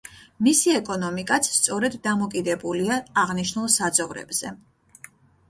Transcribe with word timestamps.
მისი 0.45 0.71
ეკონომიკაც 0.77 1.49
სწორედ 1.57 1.97
დამოკიდებულია 2.07 2.99
აღნიშნულ 3.25 3.71
საძოვრებზე. 3.77 4.57